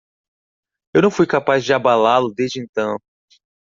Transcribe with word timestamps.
Eu 0.95 1.03
não 1.03 1.11
fui 1.11 1.27
capaz 1.27 1.63
de 1.63 1.73
abalá-lo 1.75 2.33
desde 2.35 2.59
então. 2.59 2.95